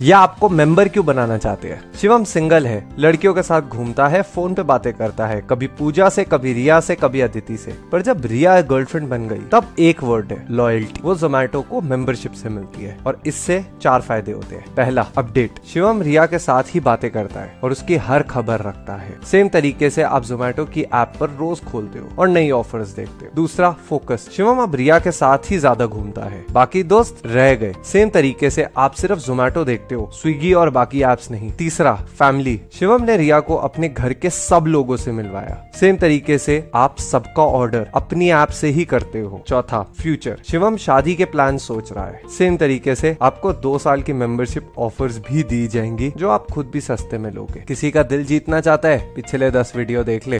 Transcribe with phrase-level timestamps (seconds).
[0.00, 1.92] या आपको मेंबर क्यों बनाना चाहते हैं?
[1.92, 6.08] शिवम सिंगल है, लड़कियों के साथ घूमता है, फ़ोन पे बातें करता है, कभी पूजा
[6.08, 10.02] से, कभी रिया से, कभी अदिति से। पर जब रिया गर्लफ्रेंड बन गई, तब एक
[10.02, 14.56] वर्ड है लॉयल्टी वो जोमेटो को मेंबरशिप से मिलती है, और इससे चार फ़ायदे होते
[14.56, 18.60] हैं। पहला अपडेट शिवम रिया के साथ ही बातें करता है, और उसकी हर खबर
[18.60, 22.50] रखता है। सेम तरीके से आप जोमेटो की ऐप पर रोज खोलते हो, और नई
[22.50, 26.82] ऑफर्स देखते हो। दूसरा फोकस शिवम अब रिया के साथ ही ज़्यादा घूमता है। बाकी
[26.84, 31.02] दोस्त रह गए। सेम तरीके से आप सिर्फ़ जोमेटो देखते देखते हो, स्विगी और बाकी
[31.02, 35.70] एप्स नहीं। तीसरा फैमिली शिवम ने रिया को अपने घर के सब लोगों से मिलवाया।
[35.80, 40.76] सेम तरीके से आप सबका ऑर्डर अपनी ऐप से ही करते हो। चौथा फ्यूचर शिवम
[40.76, 45.18] शादी के प्लान सोच रहा है। सेम तरीके से आपको दो साल की मेंबरशिप ऑफर्स
[45.18, 48.88] भी दी जाएँगी, जो आप खुद भी सस्ते में लोगे। किसी का दिल जीतना चाहता
[48.88, 50.34] है, पिछले दस वीडियो देख ले।